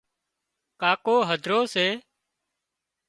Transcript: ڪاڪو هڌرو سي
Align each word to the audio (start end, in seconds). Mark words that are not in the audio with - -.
ڪاڪو 0.81 1.15
هڌرو 1.29 1.57
سي 1.73 1.87